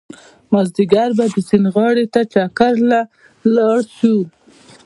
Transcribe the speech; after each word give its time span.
مازيګر 0.51 1.09
به 1.17 1.25
د 1.33 1.37
سيند 1.47 1.65
غاړې 1.75 2.05
ته 2.13 2.21
چکر 2.33 2.73
له 2.91 2.99
لاړ 3.55 3.79
شو 3.97 4.17